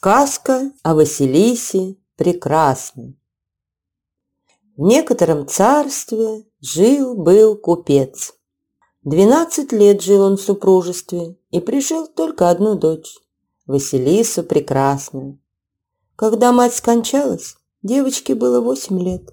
[0.00, 3.18] Сказка о Василисе Прекрасной.
[4.76, 8.32] В некотором царстве жил-был купец.
[9.02, 13.16] Двенадцать лет жил он в супружестве и прижил только одну дочь,
[13.68, 15.38] Василису Прекрасную.
[16.16, 19.32] Когда мать скончалась, девочке было восемь лет.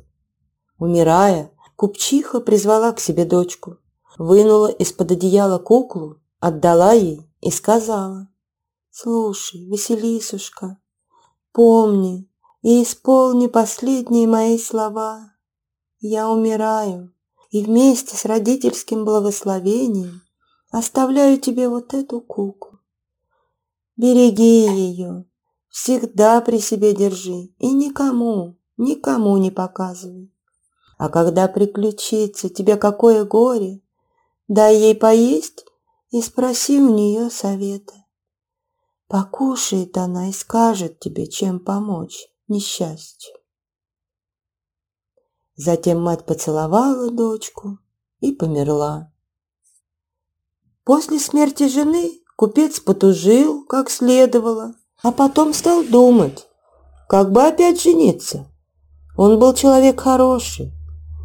[0.77, 3.77] Умирая, купчиха призвала к себе дочку,
[4.20, 8.29] вынула из-под одеяла куклу, отдала ей и сказала–
[8.98, 10.77] Слушай, Василисушка,
[11.52, 12.31] помни
[12.62, 15.34] и исполни последние мои слова.
[15.99, 17.13] Я умираю,
[17.52, 20.21] и вместе с родительским благословением
[20.71, 22.74] оставляю тебе вот эту куклу.
[23.98, 25.26] Береги ее,
[25.70, 30.34] всегда при себе держи и никому, никому не показывай.
[30.98, 33.82] А когда приключится тебе какое горе,
[34.48, 35.65] дай ей поесть
[36.12, 37.93] и спроси у нее совета.
[39.07, 43.34] Покушает она и скажет тебе, чем помочь несчастью.
[45.55, 47.80] Затем мать поцеловала дочку
[48.20, 49.13] и померла.
[50.84, 56.47] После смерти жены купец потужил, как следовало, а потом стал думать,
[57.07, 58.47] как бы опять жениться.
[59.17, 60.73] Он был человек хороший.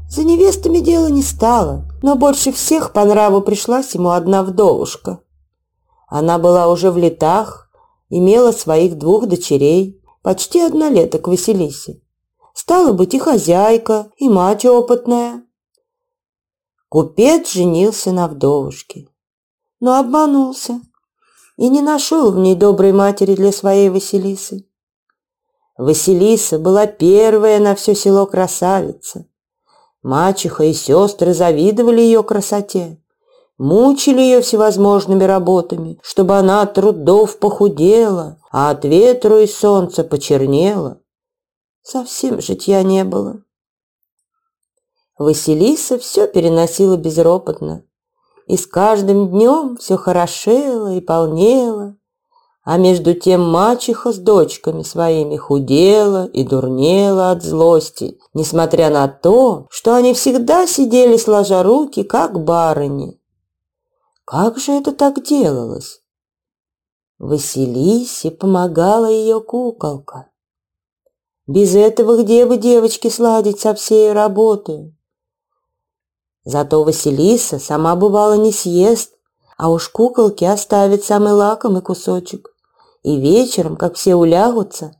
[0.08, 5.20] За невестами дело не стало, но больше всех по нраву пришлась ему одна вдовушка.
[6.08, 7.70] Она была уже в летах,
[8.08, 12.02] имела своих двух дочерей, почти однолеток Василисе.
[12.54, 15.44] Стала быть и хозяйка, и мать опытная.
[16.88, 19.08] Купец женился на вдовушке,
[19.78, 20.80] но обманулся
[21.60, 24.66] и не нашел в ней доброй матери для своей Василисы.
[25.78, 29.26] Василиса была первая на все село красавица.
[30.02, 33.00] Мачеха и сестры завидовали ее красоте
[33.60, 40.98] мучили ее всевозможными работами, чтобы она от трудов похудела, а от ветру и солнца почернела.
[41.82, 43.42] Совсем житья не было.
[45.18, 47.84] Василиса все переносила безропотно,
[48.50, 51.96] и с каждым днем все хорошело и полнело,
[52.64, 59.68] а между тем мачеха с дочками своими худела и дурнела от злости, несмотря на то,
[59.70, 63.20] что они всегда сидели сложа руки, как барыни.
[64.24, 66.02] Как же это так делалось?
[67.20, 70.28] Василисе помогала ее куколка.
[71.46, 74.92] Без этого где бы девочке сладить со всей работой?
[76.44, 79.12] Зато Василиса сама бывало не съест,
[79.58, 82.50] а уж куколке оставит самый лакомый кусочек.
[83.02, 84.92] И вечером, как все улягутся,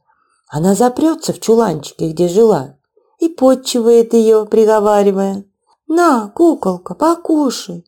[0.48, 2.76] она запрется в чуланчике, где жила,
[3.18, 5.44] и подчивает ее, приговаривая,
[5.86, 7.84] «На, куколка, покушай,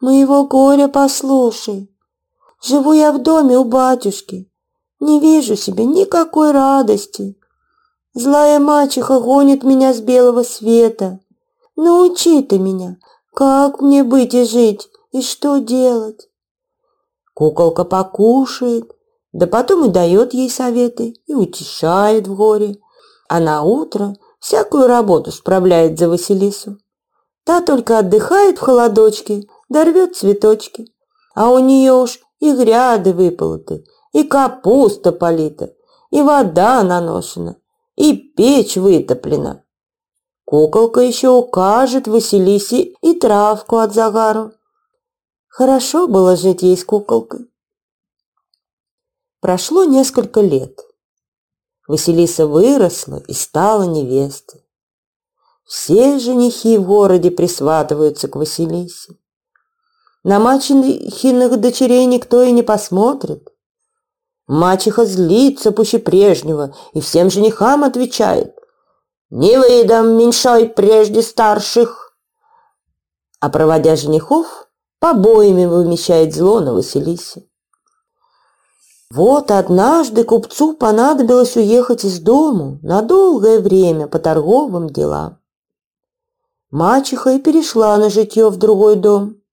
[0.00, 1.90] моего горя послушай.
[2.62, 4.50] Живу я в доме у батюшки,
[5.00, 7.38] не вижу себе никакой радости.
[8.14, 11.20] Злая мачеха гонит меня с белого света.
[11.76, 12.98] Научи ты меня,
[13.34, 16.28] как мне быть и жить, и что делать.
[17.34, 18.92] Куколка покушает,
[19.32, 22.78] да потом и дает ей советы, и утешает в горе.
[23.28, 26.78] А на утро всякую работу справляет за Василису.
[27.44, 30.94] Та только отдыхает в холодочке, да рвет цветочки.
[31.34, 35.74] А у нее уж и гряды выполоты, и капуста полита,
[36.10, 37.56] и вода наношена,
[37.96, 39.63] и печь вытоплена.
[40.54, 44.52] Куколка еще укажет Василисе и травку от загару.
[45.48, 47.50] Хорошо было жить ей с куколкой.
[49.40, 50.78] Прошло несколько лет.
[51.88, 54.64] Василиса выросла и стала невестой.
[55.64, 59.16] Все женихи в городе присватываются к Василисе.
[60.22, 63.52] На мачехиных дочерей никто и не посмотрит.
[64.46, 68.54] Мачеха злится пуще прежнего и всем женихам отвечает.
[69.36, 72.16] «Не выдам меньшой прежде старших!»
[73.40, 74.46] А проводя женихов,
[75.00, 77.44] побоями вымещает зло на Василисе.
[79.10, 85.38] Вот однажды купцу понадобилось уехать из дому на долгое время по торговым делам.
[86.70, 89.44] Мачеха и перешла на житье в другой дом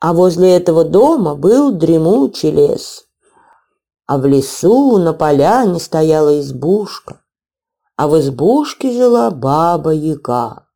[0.00, 3.06] а возле этого дома был дремучий лес.
[4.06, 7.20] А в лесу на поляне стояла избушка,
[7.98, 10.68] а в избушке жила баба-яга.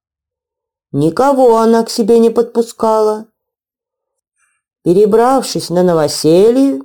[0.90, 3.26] Никого она к себе не подпускала.
[4.82, 6.82] Перебравшись на новоселье,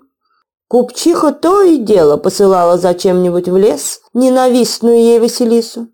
[0.67, 5.87] Купчиха то и дело посылала зачем-нибудь в лес ненавистную ей Василису.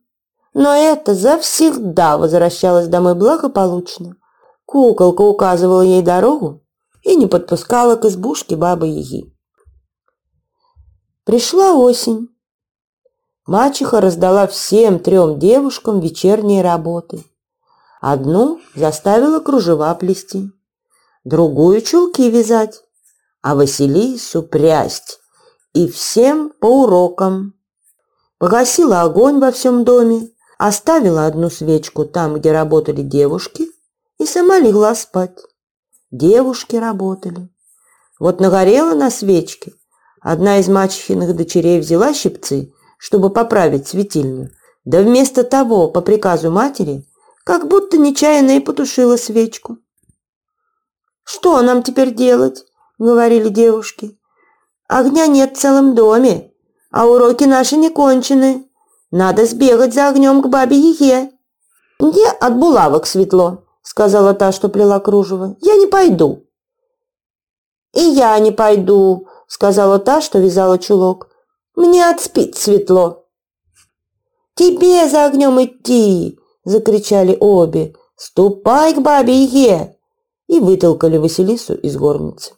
[0.54, 4.18] Но это завсегда возвращалась домой благополучно.
[4.66, 6.66] Куколка указывала ей дорогу
[7.02, 9.34] и не подпускала к избушке бабы-яги.
[11.24, 12.33] Пришла осень.
[13.46, 17.26] Мачеха раздала всем трем девушкам вечерние работы.
[18.00, 20.52] Одну заставила кружева плести,
[21.26, 22.84] другую чулки вязать,
[23.42, 25.20] а Василису прясть,
[25.74, 27.54] и всем по урокам.
[28.38, 33.68] Погасила огонь во всем доме, оставила одну свечку там, где работали девушки,
[34.20, 35.38] и сама легла спать.
[36.12, 37.50] Девушки работали.
[38.20, 39.74] Вот нагорела на свечке.
[40.22, 42.72] Одна из мачехиных дочерей взяла щипцы,
[43.04, 44.52] чтобы поправить светильню,
[44.86, 47.06] да вместо того, по приказу матери,
[47.44, 49.78] как будто нечаянно и потушила свечку.
[51.26, 52.64] «Что нам теперь делать?»
[52.98, 54.18] говорили девушки.
[54.88, 56.54] Огня нет в целом доме,
[56.92, 58.70] а уроки наши не кончены.
[59.12, 61.32] Надо сбегать за огнем к бабе Еге.
[62.00, 65.58] Где от булавок светло, сказала та, что плела кружево.
[65.60, 66.46] Я не пойду.
[67.94, 71.33] И я не пойду, сказала та, что вязала чулок.
[71.76, 73.26] Мне от спит светло.
[74.56, 77.96] Тебе за огнем идти, закричали обе.
[78.16, 79.98] Ступай к бабе Еге
[80.48, 82.54] и вытолкали Василису из горницы.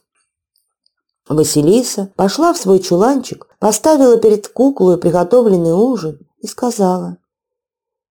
[1.28, 7.16] Василиса пошла в свой чуланчик, поставила перед куклой приготовленный ужин и сказала.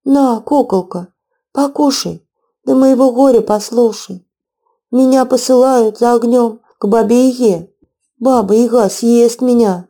[0.04, 1.08] «На, куколка,
[1.52, 2.28] покушай,
[2.64, 4.26] да моего горя послушай.
[4.90, 7.72] Меня посылают за огнем к бабе Ие.
[8.18, 9.88] Баба Яга съест меня».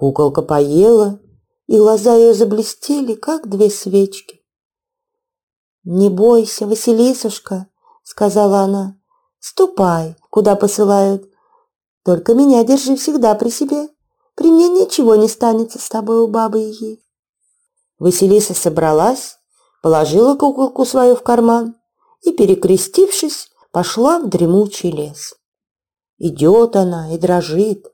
[0.00, 1.20] Куколка поела,
[1.66, 4.40] и глаза ее заблестели, как две свечки.
[5.84, 7.66] «Не бойся, Василисушка»,—
[8.02, 8.98] сказала она,—
[9.40, 11.30] «ступай, куда посылают,
[12.02, 13.90] только меня держи всегда при себе.
[14.36, 17.02] При мне ничего не станется с тобой у бабы Яги.
[17.98, 19.36] Василиса собралась,
[19.82, 21.76] положила куколку свою в карман
[22.22, 25.34] и, перекрестившись, пошла в дремучий лес.
[26.16, 27.86] Идет она и дрожит.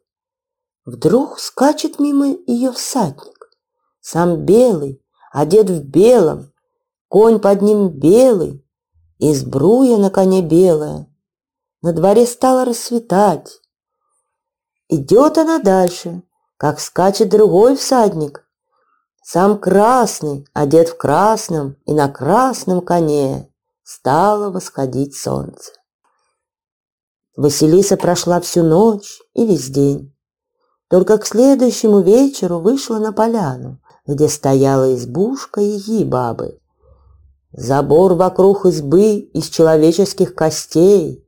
[0.86, 3.50] Вдруг скачет мимо ее всадник.
[4.00, 6.52] Сам белый, одет в белом,
[7.08, 8.64] конь под ним белый,
[9.18, 11.12] и сбруя на коне белая.
[11.82, 13.60] На дворе стало рассветать.
[14.88, 16.22] Идет она дальше,
[16.56, 18.46] как скачет другой всадник.
[19.24, 23.52] Сам красный, одет в красном и на красном коне,
[23.82, 25.72] стало восходить солнце.
[27.34, 30.15] Василиса прошла всю ночь и весь день.
[30.88, 36.60] Только к следующему вечеру вышла на поляну, где стояла избушка и бабы.
[37.52, 41.26] Забор вокруг избы из человеческих костей,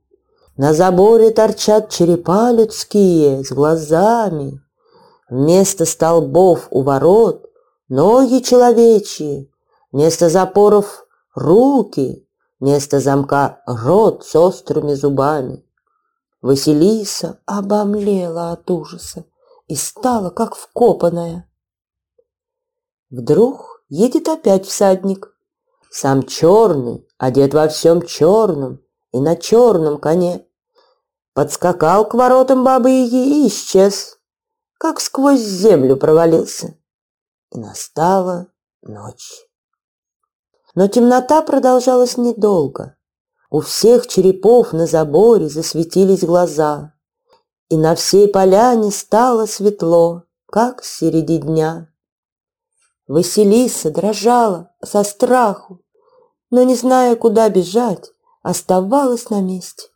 [0.55, 4.61] на заборе торчат черепа людские с глазами.
[5.29, 7.49] Вместо столбов у ворот
[7.87, 9.49] ноги человечьи,
[9.91, 12.27] вместо запоров руки,
[12.59, 15.63] вместо замка рот с острыми зубами.
[16.41, 19.23] Василиса обомлела от ужаса
[19.69, 21.47] и стала как вкопанная.
[23.11, 25.31] Вдруг едет опять всадник,
[25.91, 28.81] сам черный, одет во всем черном
[29.11, 30.47] и на черном коне
[31.33, 34.17] подскакал к воротам бабы-яги и исчез,
[34.79, 36.75] как сквозь землю провалился.
[37.51, 38.47] И настала
[38.81, 39.47] ночь.
[40.73, 42.97] Но темнота продолжалась недолго.
[43.51, 46.93] У всех черепов на заборе засветились глаза,
[47.69, 51.87] и на всей поляне стало светло, как среди дня.
[53.07, 55.81] Василиса дрожала со страху,
[56.49, 58.11] но, не зная, куда бежать,
[58.41, 59.87] оставалась на месте.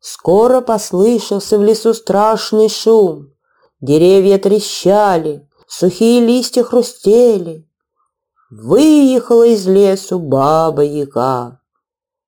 [0.00, 3.32] Скоро послышался в лесу страшный шум.
[3.80, 7.68] Деревья трещали, сухие листья хрустели.
[8.50, 11.60] Выехала из лесу баба-яга.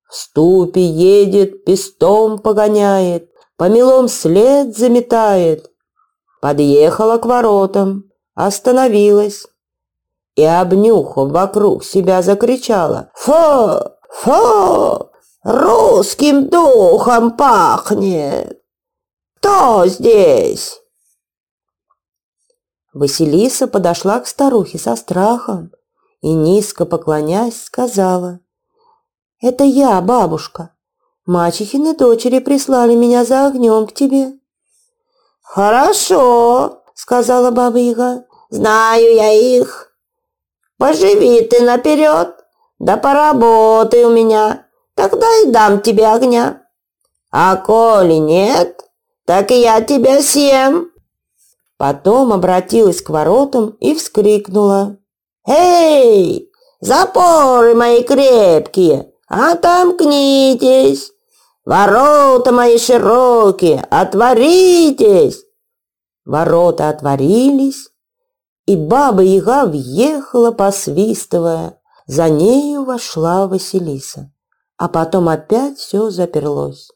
[0.09, 3.28] В ступе едет, пестом погоняет,
[3.59, 5.69] Помелом след заметает.
[6.41, 9.47] Подъехала к воротам, остановилась
[10.35, 13.91] и, обнюхав вокруг себя, закричала «Фу!
[14.09, 15.11] Фу!
[15.43, 18.61] Русским духом пахнет.
[19.37, 20.79] Кто здесь?
[22.93, 25.73] Василиса подошла к старухе со страхом
[26.21, 28.39] и, низко поклонясь, сказала.
[29.41, 30.73] «Это я, бабушка.
[31.29, 34.33] Мачехины дочери прислали меня за огнем к тебе».
[35.43, 38.25] «Хорошо»,— сказала баба-яга.
[38.49, 39.93] «Знаю я их.
[40.79, 42.33] Поживи ты наперед,
[42.79, 46.63] да поработай у меня, тогда и дам тебе огня.
[47.29, 48.81] А коли нет,
[49.27, 50.89] так я тебя съем!»
[51.77, 54.97] Потом обратилась к воротам и вскрикнула.
[55.45, 61.13] «Эй, запоры мои крепкие, отомкнитесь!
[61.69, 65.45] Ворота мои широкие, отворитесь!»
[66.25, 67.91] Ворота отворились,
[68.65, 71.79] и баба-яга въехала, посвистывая.
[72.07, 74.31] За нею вошла Василиса,
[74.77, 76.89] а потом опять все заперлось.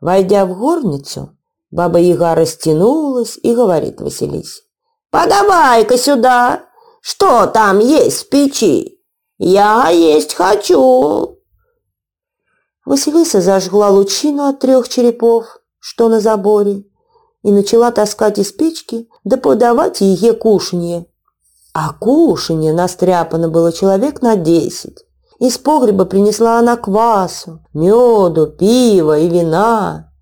[0.00, 1.36] Войдя в горницу,
[1.72, 4.62] баба-яга растянулась и говорит Василисе.
[5.10, 6.66] «Подавай-ка сюда,
[7.00, 9.02] что там есть в печи?
[9.38, 11.35] Я есть хочу!»
[12.86, 16.84] Василиса зажгла лучину от трех черепов, что на заборе,
[17.42, 21.06] и начала таскать из печки да подавать ей кушанье.
[21.74, 25.04] А кушанье настряпано было человек на десять.
[25.40, 30.12] Из погреба принесла она квасу, меду, пива и вина.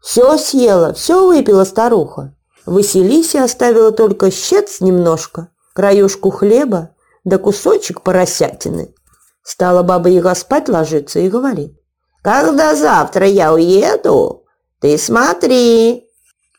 [0.00, 2.34] Все съела, все выпила старуха.
[2.66, 6.90] Василисе оставила только щец немножко, краюшку хлеба
[7.24, 8.93] да кусочек поросятины.
[9.44, 11.78] Стала баба Яга спать ложиться и говорит.
[12.22, 14.46] «Когда завтра я уеду,
[14.80, 16.04] ты смотри,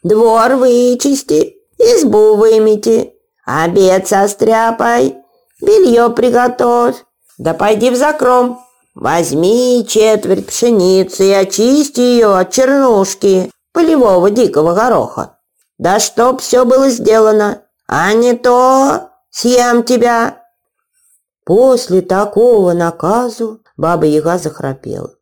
[0.06, 5.16] Двор вычисти, избу вымети, обед состряпай,
[5.60, 6.98] белье приготовь.
[7.40, 8.60] Да пойди в закром,
[8.94, 15.40] возьми четверть пшеницы и очисти ее от чернушки полевого дикого гороха.
[15.80, 20.45] Да чтоб все было сделано, а не то съем тебя.
[21.46, 25.16] После такого наказу баба Яга захрапела.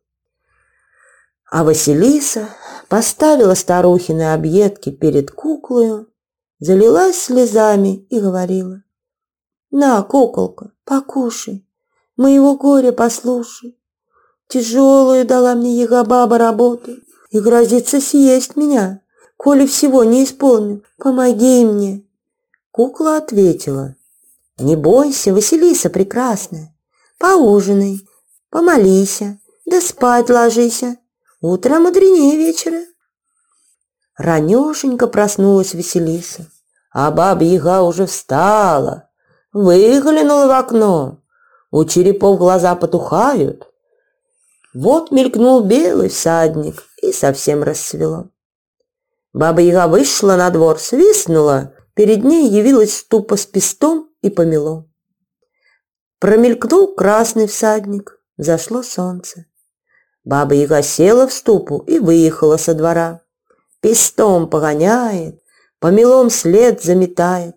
[1.50, 2.48] А Василиса
[2.88, 6.08] поставила старухины объедки перед куклою,
[6.60, 8.82] залилась слезами и говорила.
[9.70, 11.68] «На, куколка, покушай,
[12.16, 13.78] моего горя послушай.
[14.48, 16.92] Тяжелую дала мне яга-баба работу
[17.30, 19.02] и грозится съесть меня,
[19.36, 20.84] коли всего не исполню.
[20.96, 22.06] Помоги мне!»
[22.70, 23.94] Кукла ответила.
[24.58, 26.76] «Не бойся, Василиса прекрасная,
[27.18, 28.00] поужинай,
[28.50, 30.96] помолися, да спать ложися,
[31.46, 32.80] Утро мудренее вечера.
[34.16, 36.46] Ранешенько проснулась Василиса,
[36.90, 39.10] а баба-яга уже встала,
[39.52, 41.18] выглянула в окно.
[41.70, 43.68] У черепов глаза потухают.
[44.72, 48.30] Вот мелькнул белый всадник, и совсем рассвело.
[49.34, 54.88] Баба-яга вышла на двор, свистнула, перед ней явилась ступа с пестом и помело.
[56.18, 59.44] Промелькнул красный всадник, зашло солнце.
[60.24, 63.20] Баба-яга села в ступу и выехала со двора.
[63.80, 65.42] Пестом погоняет,
[65.78, 67.54] помелом след заметает.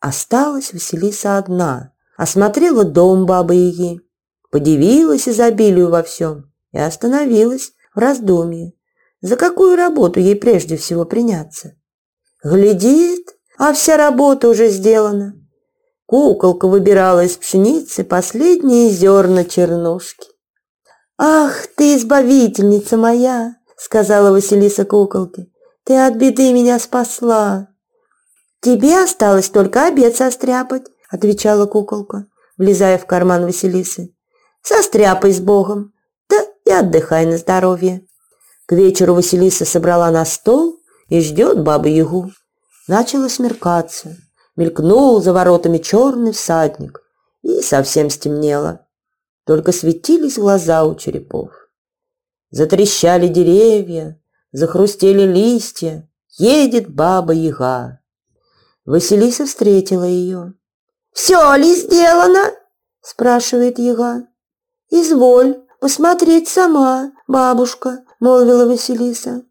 [0.00, 4.02] Осталась Василиса одна, осмотрела дом бабы-яги,
[4.50, 8.74] подивилась изобилию во всем и остановилась в раздумье,
[9.22, 11.76] за какую работу ей прежде всего приняться.
[12.42, 15.40] Глядит, а вся работа уже сделана.
[16.06, 20.28] Куколка выбирала из пшеницы последние зерна чернушки.
[21.16, 25.46] «Ах ты, избавительница моя!»— сказала Василиса куколке.
[25.84, 27.68] «Ты от беды меня спасла!»
[28.60, 32.26] «Тебе осталось только обед состряпать»,— отвечала куколка,
[32.58, 34.14] влезая в карман Василисы.
[34.62, 35.92] «Состряпай с Богом,
[36.28, 38.06] да и отдыхай на здоровье».
[38.66, 42.30] К вечеру Василиса собрала на стол и ждет бабу-ягу.
[42.88, 44.16] Начало смеркаться.
[44.56, 47.02] Мелькнул за воротами черный всадник,
[47.42, 48.86] и совсем стемнело.
[49.44, 51.50] Только светились глаза у черепов.
[52.50, 54.20] Затрещали деревья,
[54.52, 56.08] захрустели листья.
[56.36, 58.00] Едет баба-яга.
[58.84, 60.54] Василиса встретила ее.
[61.12, 62.52] «Все ли сделано?»–
[63.00, 64.26] спрашивает яга.
[64.90, 69.42] «Изволь посмотреть сама, бабушка»,– молвила Василиса.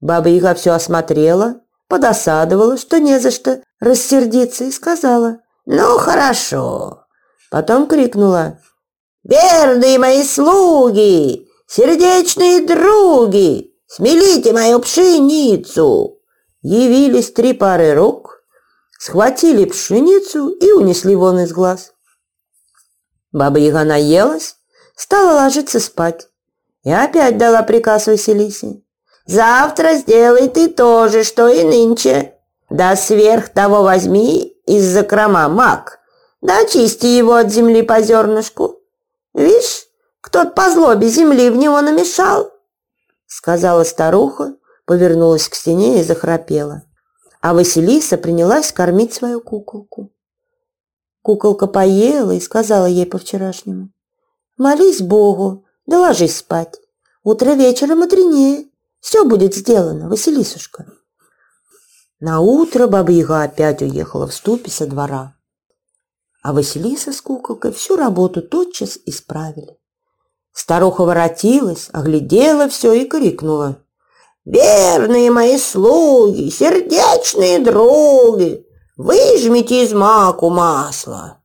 [0.00, 1.62] Баба-яга все осмотрела,
[1.94, 7.04] подосадовала, что не за что рассердиться, и сказала «Ну, хорошо».
[7.52, 8.58] Потом крикнула
[9.22, 16.18] Верные мои слуги, сердечные други, смелите мою пшеницу!»
[16.62, 18.42] Явились три пары рук,
[18.98, 21.92] схватили пшеницу и унесли вон из глаз.
[23.30, 24.56] Баба-яга наелась,
[24.96, 26.28] стала ложиться спать
[26.82, 28.83] и опять дала приказ Василисе.
[29.26, 32.34] «Завтра сделай ты то же, что и нынче.
[32.70, 36.00] Да сверх того возьми из закрома мак,
[36.40, 38.80] да очисти его от земли по зернышку,
[39.34, 39.88] Вишь,
[40.20, 42.52] кто-то по злобе земли в него намешал,
[43.26, 44.54] сказала старуха,
[44.86, 46.82] повернулась к стене и захрапела.
[47.40, 50.12] А Василиса принялась кормить свою куколку.
[51.20, 53.90] Куколка поела и сказала ей по-вчерашнему.
[54.56, 56.80] «Молись Богу, да ложись спать.
[57.24, 58.66] Утро вечера мудренее.
[59.04, 60.86] Все будет сделано, Василисушка.
[62.20, 65.36] На утро баба Яга опять уехала в ступе со двора.
[66.42, 69.78] А Василиса с куколкой всю работу тотчас исправили.
[70.52, 73.76] Старуха воротилась, оглядела все и крикнула.
[74.46, 81.42] «Верные мои слуги, сердечные други, выжмите из маку масло!»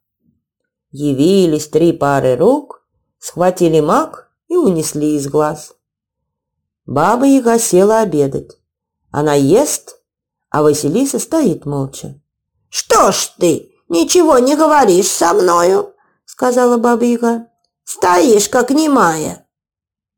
[0.91, 2.87] Явились три пары рук,
[3.19, 5.73] схватили мак и унесли из глаз.
[6.89, 8.57] Баба Яга села обедать.
[9.11, 10.01] Она ест,
[10.49, 12.19] а Василиса стоит молча.
[12.69, 15.93] «Что ж ты, ничего не говоришь со мною?»
[16.25, 17.47] сказала баба Яга.
[17.83, 19.47] Стоишь, как немая.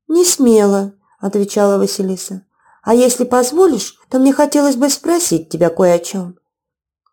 [0.07, 2.45] Не смело, отвечала Василиса.
[2.83, 6.37] А если позволишь, то мне хотелось бы спросить тебя кое о чем.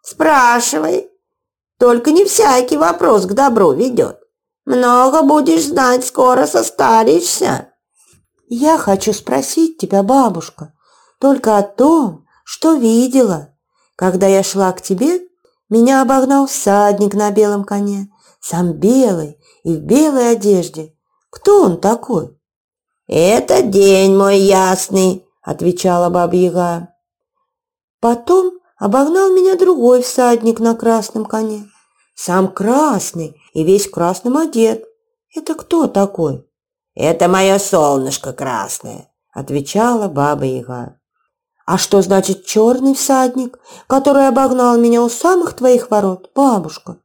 [0.02, 1.10] Спрашивай.
[1.78, 4.20] Только не всякий вопрос к добру ведет.
[4.66, 7.67] Много будешь знать, скоро состаришься.
[8.50, 10.72] Я хочу спросить тебя, бабушка,
[11.20, 13.54] только о том, что видела.
[13.94, 15.20] Когда я шла к тебе,
[15.68, 18.08] меня обогнал всадник на белом коне,
[18.40, 20.94] сам белый, и в белой одежде.
[21.28, 22.38] Кто он такой?
[23.06, 26.94] Это день мой ясный, отвечала баба-яга.
[28.00, 31.68] Потом обогнал меня другой всадник на красном коне.
[32.14, 34.84] Сам красный и весь красным одет.
[35.34, 36.47] Это кто такой?
[37.00, 40.98] Это мое солнышко красное, отвечала баба-яга.
[41.64, 46.96] А что значит черный всадник, который обогнал меня у самых твоих ворот, бабушка?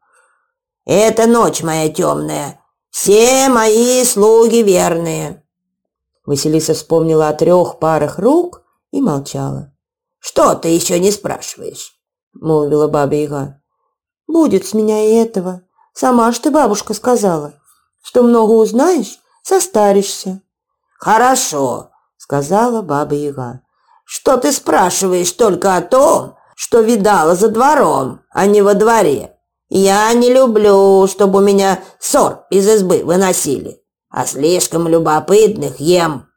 [0.84, 2.60] Это ночь моя темная.
[2.90, 5.46] Все мои слуги верные.
[6.26, 9.76] Василиса вспомнила о трех парах рук и молчала.
[10.18, 11.94] Что ты еще не спрашиваешь?
[12.34, 13.62] молвила баба Яга.
[14.26, 15.62] Будет с меня и этого.
[15.94, 17.54] Сама ж ты, бабушка, сказала,
[18.02, 20.42] что много узнаешь, состаришься.
[20.98, 23.62] Хорошо, сказала баба Яга.
[24.06, 29.38] Что ты спрашиваешь только о том, что видала за двором, а не во дворе?
[29.70, 36.28] Я не люблю, чтобы у меня ссор из избы выносили, а слишком любопытных ем.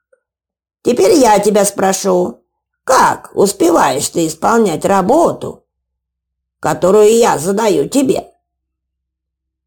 [0.83, 2.45] Теперь я тебя спрошу,
[2.85, 5.65] как успеваешь ты исполнять работу,
[6.61, 8.33] которую я задаю тебе?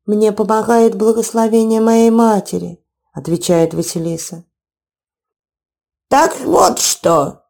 [0.05, 2.78] Мне помогает благословение моей матери,
[3.19, 4.43] отвечает Василиса.
[6.09, 7.43] Так вот что.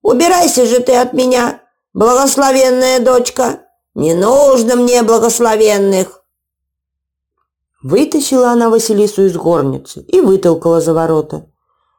[0.00, 1.60] Убирайся же ты от меня,
[1.92, 3.60] благословенная дочка.
[3.94, 6.22] Не нужно мне благословенных!»
[7.82, 11.46] Вытащила она Василису из горницы и вытолкала за ворота.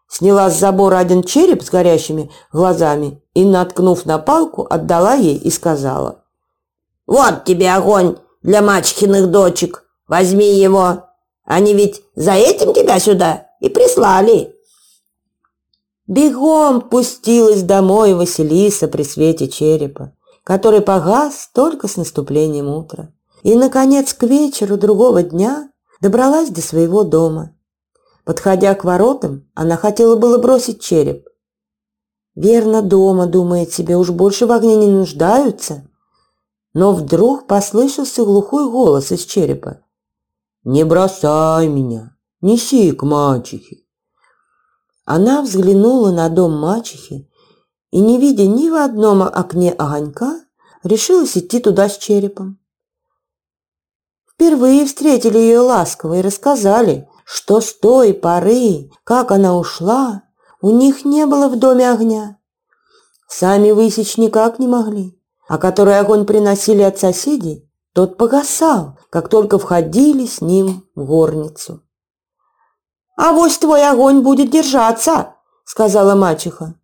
[0.07, 5.51] Сняла с забора один череп с горящими глазами и, наткнув на палку, отдала ей и
[5.51, 6.23] сказала.
[7.05, 9.83] «Вот тебе огонь для мачхиных дочек.
[10.07, 11.06] Возьми его.
[11.47, 14.53] Они ведь за этим тебя сюда и прислали».
[16.05, 20.13] Бегом пустилась домой Василиса при свете черепа
[20.47, 23.09] который погас только с наступлением утра.
[23.43, 27.53] И, наконец, к вечеру другого дня добралась до своего дома.
[28.23, 31.27] Подходя к воротам, она хотела было бросить череп.
[32.33, 35.85] Верно, дома, думает себе, уж больше в огне не нуждаются.
[36.73, 39.81] Но вдруг послышался глухой голос из черепа.
[40.69, 43.77] «Не бросай меня, неси к мачехе».
[45.05, 47.31] Она взглянула на дом мачехи
[47.89, 50.41] и, не видя ни в одном окне огонька,
[50.83, 52.59] решилась идти туда с черепом.
[54.29, 60.23] Впервые встретили ее ласково и рассказали, что с той поры, как она ушла,
[60.59, 62.39] у них не было в доме огня.
[63.29, 67.66] Сами высечь никак не могли, а который огонь приносили от соседей,
[67.97, 71.81] тот погасал, как только входили с ним в горницу.
[73.17, 75.33] «А вось твой огонь будет держаться»,—
[75.65, 76.75] сказала мачеха.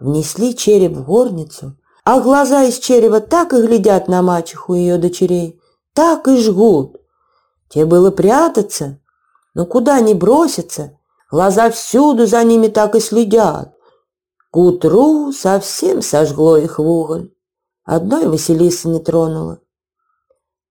[0.00, 4.98] Внесли череп в горницу, а глаза из черева так и глядят на мачеху и ее
[4.98, 5.60] дочерей,
[5.94, 6.96] так и жгут.
[7.68, 8.98] Те было прятаться,
[9.54, 10.98] но куда ни бросятся,
[11.30, 13.76] глаза всюду за ними так и следят.
[14.50, 17.32] К утру совсем сожгло их в уголь.
[17.84, 19.60] Одной Василиса не тронула.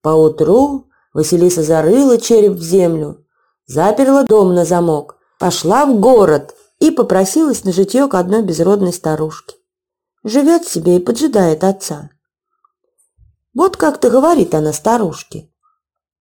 [0.01, 3.25] Поутру Василиса зарыла череп в землю,
[3.65, 9.55] заперла дом на замок, пошла в город и попросилась на житье к одной безродной старушке.
[10.23, 12.09] Живет себе и поджидает отца.
[13.53, 15.49] Вот как-то говорит она старушке.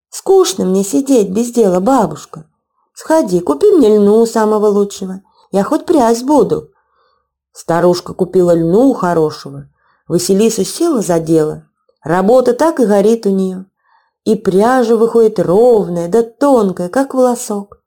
[0.08, 2.48] «Скучно мне сидеть без дела, бабушка.
[2.94, 5.20] Сходи, купи мне льну самого лучшего.
[5.50, 6.70] Я хоть прясть буду».
[7.52, 9.68] Старушка купила льну хорошего.
[10.08, 11.65] Василиса села за дело.
[12.06, 13.66] Работа так и горит у нее.
[14.24, 17.82] И пряжа выходит ровная да тонкая, как волосок.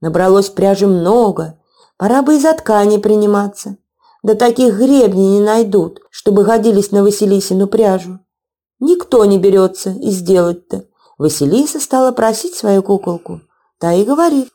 [0.00, 1.58] Набралось пряжи много,
[1.96, 3.78] Пора бы и за ткани приниматься.
[4.22, 8.20] Да таких гребней не найдут, чтобы годились на Василисину пряжу.
[8.78, 10.84] Никто не берется и сделать-то.
[11.18, 13.40] Василиса стала просить свою куколку.
[13.78, 14.50] Та и говорит,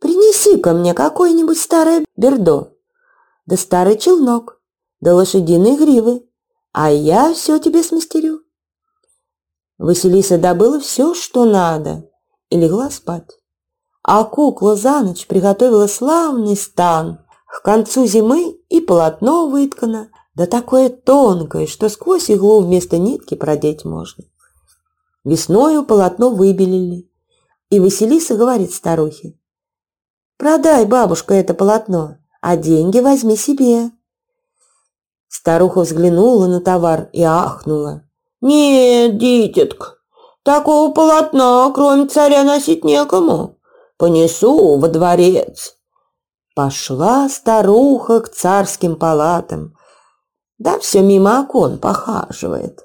[0.00, 2.72] принеси-ка мне какое-нибудь старое бердо,
[3.46, 4.60] да старый челнок,
[5.00, 6.24] да лошадиные гривы,
[6.72, 8.42] а я все тебе смастерю.
[9.78, 12.08] Василиса добыла все, что надо,
[12.50, 13.38] и легла спать.
[14.02, 17.24] А кукла за ночь приготовила славный стан.
[17.46, 23.84] К концу зимы и полотно выткано, да такое тонкое, что сквозь иглу вместо нитки продеть
[23.84, 24.24] можно.
[25.24, 27.10] Весною полотно выбелили,
[27.68, 29.38] и Василиса говорит старухе,
[30.38, 33.90] «Продай, бабушка, это полотно, а деньги возьми себе».
[35.30, 38.02] Старуха взглянула на товар и ахнула.
[38.40, 39.94] «Нет, дитятка,
[40.42, 43.60] такого полотна, кроме царя, носить некому.
[43.96, 45.76] Понесу во дворец».
[46.56, 49.76] Пошла старуха к царским палатам,
[50.58, 52.80] да все мимо окон похаживает.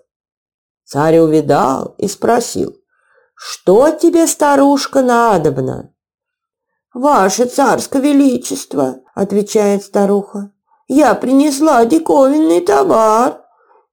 [0.83, 2.75] Царь увидал и спросил,
[3.33, 5.91] «Что тебе, старушка, надобно?»
[6.93, 10.51] «Ваше царское величество»,— отвечает старуха,
[10.87, 13.45] «я принесла диковинный товар».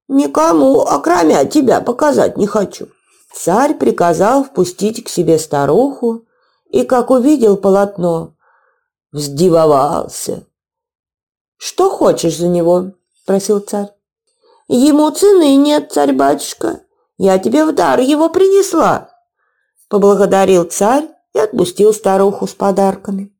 [0.08, 2.88] Никому, окромя тебя, показать не хочу.
[3.32, 6.26] Царь приказал впустить к себе старуху,
[6.68, 8.34] и, как увидел полотно,
[9.10, 10.46] вздивовался.
[11.56, 12.92] «Что хочешь за него?»–
[13.26, 13.88] просил царь.
[14.68, 16.80] «Ему цены нет, царь-батюшка.
[17.16, 19.08] Я тебе в дар его принесла».
[19.88, 23.31] Поблагодарил царь и отпустил старуху с подарками.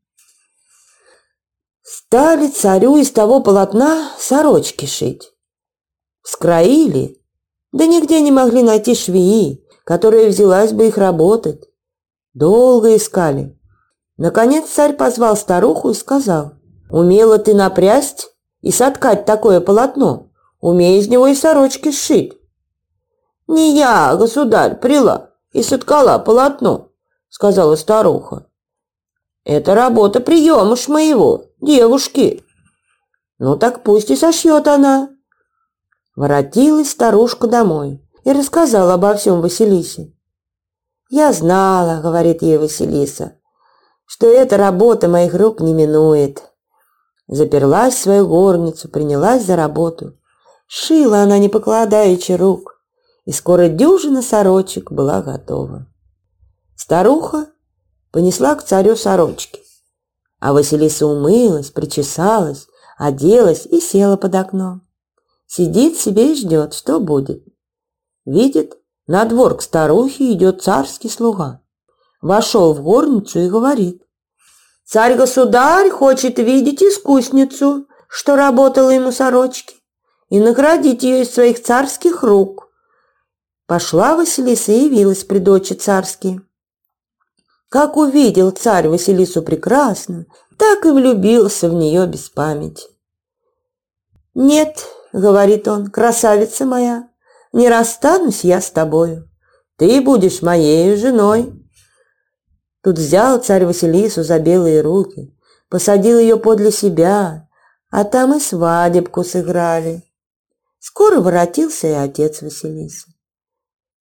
[1.95, 5.31] Стали царю из того полотна сорочки шить.
[6.23, 7.21] Скроили,
[7.71, 11.69] да нигде не могли найти швеи, которая взялась бы их работать.
[12.33, 13.61] Долго искали.
[14.17, 16.53] Наконец царь позвал старуху и сказал,
[16.89, 18.31] «Умела ты напрясть
[18.63, 20.31] и соткать такое полотно,
[20.63, 22.33] умей из него и сорочки сшить».
[23.47, 26.89] «Не я, государь, прила и соткала полотно»,—
[27.29, 28.47] сказала старуха.
[29.45, 32.45] «Это работа приемыш моего, девушки».
[33.39, 35.13] «Ну так пусть и сошьет она»,
[36.15, 40.13] Воротилась старушка домой и рассказала обо всем Василисе.
[41.09, 43.39] «Я знала,— говорит ей Василиса,—
[44.05, 46.43] что эта работа моих рук не минует».
[47.29, 50.19] Заперлась в свою горницу, принялась за работу.
[50.67, 52.79] Шила она, не покладаючи рук,
[53.25, 55.87] и скоро дюжина сорочек была готова.
[56.77, 57.47] Старуха
[58.11, 59.62] понесла к царю сорочки,
[60.43, 62.67] а Василиса умылась, причесалась,
[62.99, 64.83] оделась и села под окном.
[65.47, 67.45] Сидит себе и ждет, что будет.
[68.25, 68.77] Видит,
[69.07, 71.61] на двор к старухе идет царский слуга.
[72.21, 74.03] Вошел в горницу и говорит.
[74.85, 79.77] Царь-государь хочет видеть искусницу, что работала ему сорочки,
[80.29, 82.69] и наградить ее из своих царских рук.
[83.69, 86.43] Пошла Василиса и явилась при дочи царские.
[87.73, 90.27] Как увидел царь Василису прекрасно,
[90.59, 92.85] так и влюбился в нее без памяти.
[94.35, 97.09] Нет,— говорит он,— красавица моя,
[97.51, 99.27] не расстанусь я с тобою.
[99.79, 101.51] Ты будешь моей женой.
[102.83, 105.35] Тут взял царь Василису за белые руки,
[105.71, 107.49] посадил ее подле себя,
[107.91, 110.05] а там и свадебку сыграли.
[110.79, 113.09] Скоро воротился и отец Василисы.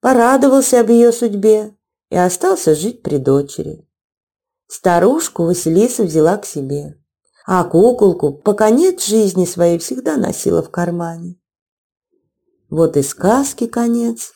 [0.01, 1.73] Порадовался об ее судьбе
[2.12, 3.89] и остался жить при дочери.
[4.67, 7.02] Старушку Василиса взяла к себе
[7.45, 11.38] а куколку по конец жизни своей всегда носила в кармане.
[12.69, 14.32] Вот и сказки конец,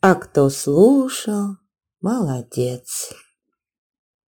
[0.00, 1.56] а кто слушал,
[2.00, 3.12] молодец.